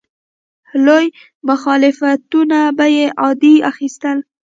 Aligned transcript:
لوی 0.85 1.05
مخالفتونه 1.49 2.59
به 2.77 2.85
یې 2.95 3.05
عادي 3.21 3.55
اخیستل. 3.71 4.17